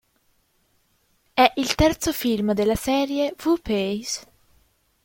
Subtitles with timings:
[1.31, 4.25] È il terzo film della serie "Who Pays?